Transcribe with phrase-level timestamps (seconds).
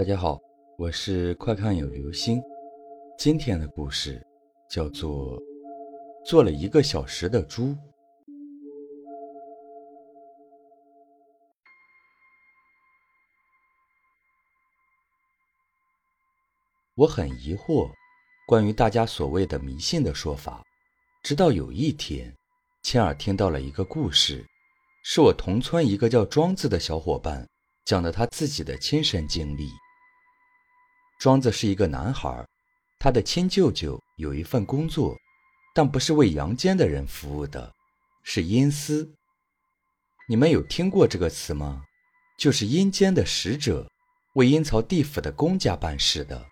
[0.00, 0.40] 大家好，
[0.78, 2.40] 我是快看有流星。
[3.18, 4.26] 今天的故事
[4.66, 5.38] 叫做
[6.24, 7.64] 《做了一个小时的猪》。
[16.94, 17.90] 我很疑惑，
[18.46, 20.62] 关于大家所谓的迷信的说法。
[21.22, 22.34] 直到有一天，
[22.84, 24.42] 亲耳听到了一个故事，
[25.04, 27.46] 是我同村一个叫庄子的小伙伴。
[27.84, 29.68] 讲的他自己的亲身经历。
[31.20, 32.42] 庄子是一个男孩，
[32.98, 35.14] 他的亲舅舅有一份工作，
[35.74, 37.70] 但不是为阳间的人服务的，
[38.22, 39.06] 是阴司。
[40.30, 41.82] 你们有听过这个词吗？
[42.38, 43.86] 就是阴间的使者，
[44.36, 46.42] 为阴曹地府的公家办事的。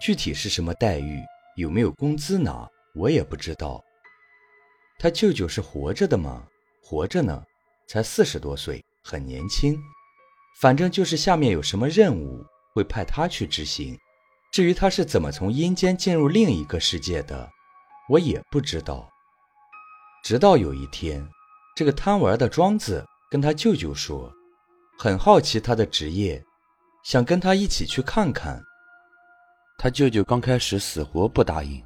[0.00, 1.20] 具体是什么待遇，
[1.56, 3.80] 有没有工资拿，我也不知道。
[4.98, 6.48] 他舅舅是活着的吗？
[6.82, 7.40] 活着呢，
[7.86, 9.80] 才四十多岁，很年轻。
[10.60, 12.44] 反正就是下面有什么任务
[12.74, 13.98] 会派他去执行，
[14.52, 17.50] 至于他是怎么从阴间进入另一个世界的，
[18.08, 19.08] 我也不知道。
[20.24, 21.26] 直到有一天，
[21.76, 24.32] 这个贪玩的庄子跟他舅舅说，
[24.98, 26.42] 很好奇他的职业，
[27.04, 28.62] 想跟他一起去看看。
[29.78, 31.82] 他舅舅刚开始死活不答应，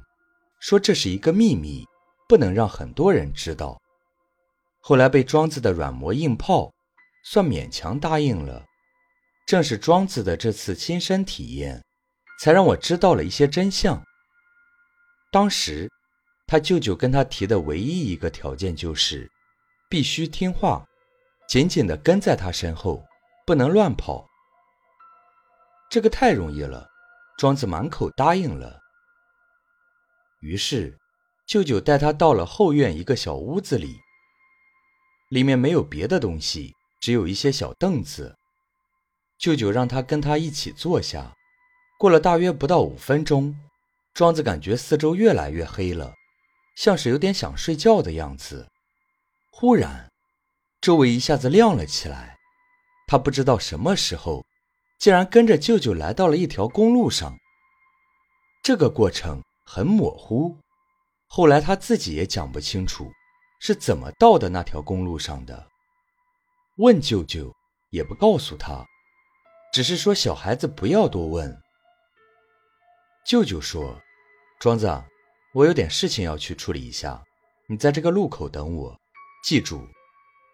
[0.59, 1.85] 说这是一个秘密，
[2.27, 3.79] 不能让很多人知道。
[4.79, 6.71] 后来被庄子的软磨硬泡。
[7.29, 8.63] 算勉强答应了。
[9.47, 11.81] 正是庄子的这次亲身体验，
[12.41, 14.03] 才让我知道了一些真相。
[15.31, 15.89] 当时，
[16.45, 19.31] 他舅舅跟他提的唯一一个条件就是，
[19.89, 20.85] 必须听话，
[21.47, 23.01] 紧紧地跟在他身后，
[23.45, 24.27] 不能乱跑。
[25.89, 26.85] 这个太容易了，
[27.37, 28.77] 庄子满口答应了。
[30.41, 30.97] 于是，
[31.47, 33.95] 舅舅带他到了后院一个小屋子里，
[35.29, 36.73] 里面没有别的东西。
[36.99, 38.36] 只有一些小凳子，
[39.39, 41.33] 舅舅让他跟他一起坐下。
[41.97, 43.57] 过了大约不到五分钟，
[44.13, 46.13] 庄子感觉四周越来越黑了，
[46.75, 48.67] 像是有点想睡觉的样子。
[49.51, 50.11] 忽然，
[50.79, 52.37] 周围一下子亮了起来。
[53.07, 54.45] 他不知道什么时候，
[54.99, 57.35] 竟然跟着舅舅来到了一条公路上。
[58.61, 60.55] 这个过程很模糊，
[61.27, 63.09] 后来他自己也讲不清楚
[63.61, 65.67] 是怎么到的那条公路上的。
[66.77, 67.51] 问舅舅，
[67.91, 68.85] 也不告诉他，
[69.71, 71.61] 只是说小孩子不要多问。
[73.25, 73.99] 舅舅说
[74.59, 74.87] ：“庄子，
[75.53, 77.21] 我有点事情要去处理一下，
[77.67, 78.97] 你在这个路口等我。
[79.43, 79.85] 记住，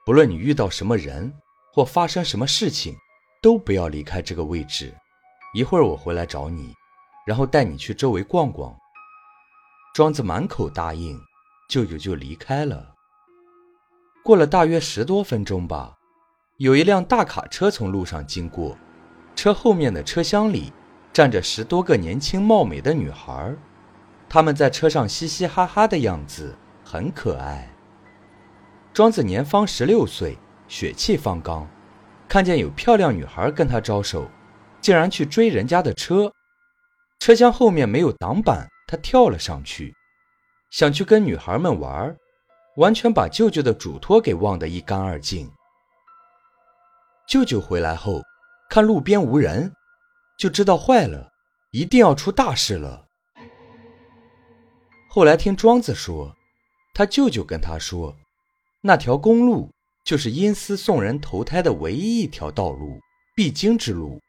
[0.06, 1.34] 不论你遇到什么人
[1.72, 2.96] 或发生什么事情，
[3.42, 4.94] 都不要离开这个位置。
[5.54, 6.74] 一会儿我回来找你，
[7.26, 8.76] 然后带你去周围逛逛。”
[9.94, 11.20] 庄子满口答应，
[11.70, 12.96] 舅舅就离开了。
[14.24, 15.96] 过了大约十多分钟吧。
[16.58, 18.78] 有一辆大卡车从路上经过，
[19.36, 20.72] 车后面的车厢里
[21.12, 23.54] 站着十多个年轻貌美的女孩，
[24.30, 27.70] 她们在车上嘻嘻哈哈的样子很可爱。
[28.94, 31.68] 庄子年方十六岁，血气方刚，
[32.28, 34.30] 看见有漂亮女孩跟他招手，
[34.82, 36.32] 竟然去追人家的车。
[37.20, 39.96] 车厢后面没有挡板，他跳了上去，
[40.70, 42.16] 想去跟女孩们玩，
[42.78, 45.50] 完全把舅舅的嘱托给忘得一干二净。
[47.28, 48.22] 舅舅回来后，
[48.74, 49.72] 看路边无人，
[50.36, 51.32] 就知道坏了，
[51.74, 53.06] 一定要出大事了。
[55.08, 56.36] 后来听庄子说，
[56.92, 58.16] 他舅舅跟他说，
[58.82, 59.70] 那条公路
[60.04, 63.00] 就是阴司送人投胎的唯一一条道路，
[63.36, 64.20] 必经之路。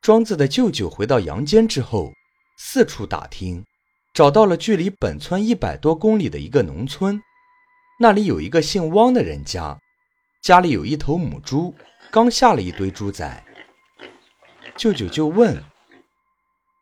[0.00, 2.10] 庄子的舅舅回到阳间之后，
[2.58, 3.64] 四处打听，
[4.12, 7.22] 找到了距离本村一百多公里的一个农村，
[8.00, 9.78] 那里有一个姓汪的人家，
[10.42, 11.72] 家里有一头母猪。
[12.10, 13.44] 刚下了一堆猪仔，
[14.82, 15.62] 舅舅就问：“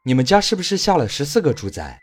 [0.04, 2.00] 你们家是不是下了十四个猪仔？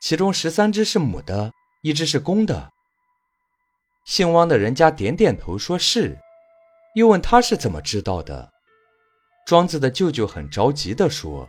[0.00, 1.52] 其中十三只是母的，
[1.82, 2.72] 一只是公的？”
[4.06, 6.16] 姓汪的人家点点头，说是。
[6.94, 8.50] 又问他是怎么知道的？
[9.46, 11.46] 庄子的舅舅很着急地说：“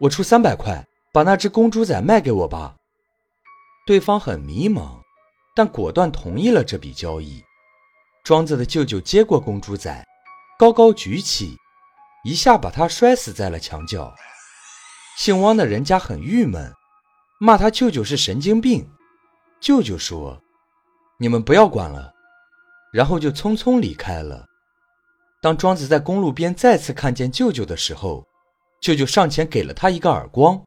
[0.00, 2.76] 我出三百块，把那只公猪仔卖给我吧。”
[3.88, 5.00] 对方很迷茫，
[5.54, 7.42] 但果断同意了这笔交易。
[8.24, 10.04] 庄子的舅舅接过公猪仔。
[10.58, 11.56] 高高举起，
[12.26, 14.12] 一下把他摔死在了墙角。
[15.16, 16.72] 姓汪的人家很郁闷，
[17.38, 18.84] 骂他舅舅是神经病。
[19.60, 20.42] 舅舅说
[21.20, 22.12] ：“你们不要管了。”
[22.92, 24.44] 然后就匆匆离开了。
[25.40, 28.26] 当庄子在公路边再次看见舅舅的时候，
[28.80, 30.60] 舅舅上前给了他一个耳光，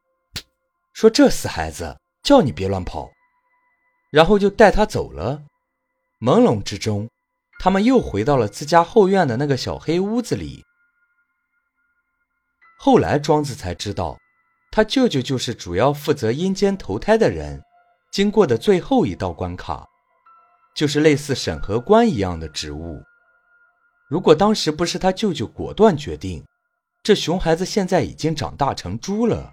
[0.94, 3.10] 说：“这死孩子，叫你别乱跑。”
[4.10, 5.42] 然后就带他走了。
[6.20, 7.06] 朦胧之中。
[7.62, 10.64] 他们又回到了自家后院的那个小黑屋子里。
[12.82, 14.18] 后来庄子才知道，
[14.70, 17.60] 他舅舅就是主要负责阴间投胎的人，
[18.10, 19.86] 经过的最后一道关卡，
[20.74, 22.98] 就是类似审核官一样的职务。
[24.08, 26.42] 如果当时不是他舅舅果断决定，
[27.02, 29.52] 这熊孩子现在已经长大成猪了。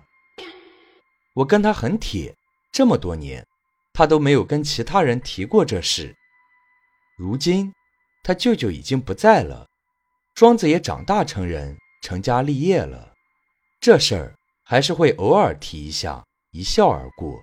[1.34, 2.34] 我跟他很铁，
[2.72, 3.46] 这么多年，
[3.92, 6.16] 他都没有跟其他人提过这事。
[7.18, 7.74] 如今，
[8.24, 9.68] 他舅舅已经不在了，
[10.34, 13.14] 庄子也长大成人，成家立业了，
[13.80, 17.34] 这事儿还是会偶尔提一下，一笑而过。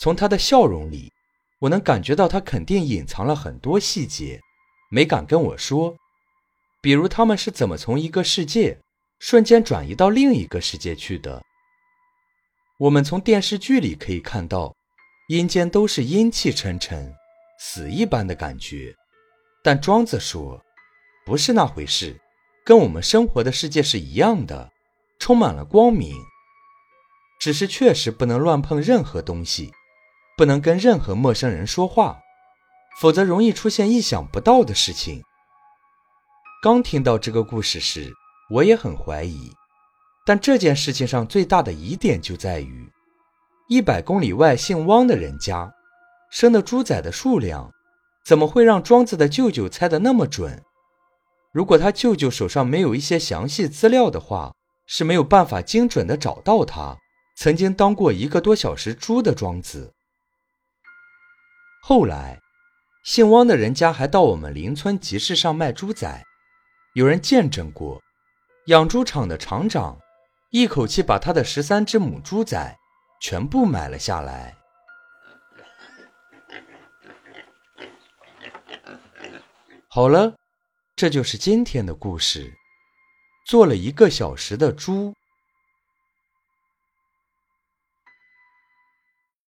[0.00, 1.12] 从他的笑容里，
[1.58, 4.40] 我能感觉到他肯定隐藏了很多细节。
[4.90, 5.96] 没敢跟我说，
[6.80, 8.78] 比如他们是怎么从一个世界
[9.20, 11.42] 瞬间转移到另一个世界去的。
[12.78, 14.74] 我们从电视剧里可以看到，
[15.28, 17.14] 阴间都是阴气沉沉、
[17.58, 18.94] 死一般的感觉，
[19.62, 20.60] 但庄子说，
[21.26, 22.18] 不是那回事，
[22.64, 24.72] 跟我们生活的世界是一样的，
[25.20, 26.16] 充满了光明。
[27.38, 29.72] 只是确实不能乱碰任何东西，
[30.36, 32.18] 不能跟任何陌生人说话。
[33.00, 35.22] 否则容易出现意想不到的事情。
[36.62, 38.12] 刚听到这个故事时，
[38.50, 39.50] 我也很怀疑，
[40.26, 42.90] 但这件事情上最大的疑点就在于，
[43.68, 45.72] 一百公里外姓汪的人家
[46.30, 47.70] 生的猪仔的数量，
[48.26, 50.62] 怎么会让庄子的舅舅猜得那么准？
[51.52, 54.52] 如果他舅舅手上没有一些详细资料的话，
[54.90, 56.98] 是没有办法精准的找到他
[57.36, 59.94] 曾经当过一个多小时猪的庄子。
[61.80, 62.38] 后来。
[63.02, 66.22] 姓汪的人家还到我们邻村集市上卖猪仔，
[66.92, 67.98] 有人见证过，
[68.66, 69.98] 养猪场的厂长
[70.50, 72.76] 一口气把他的十三只母猪仔
[73.22, 74.54] 全部买了下来。
[79.88, 80.34] 好了，
[80.94, 82.52] 这就是今天的故事。
[83.50, 85.12] 做了一个小时的猪。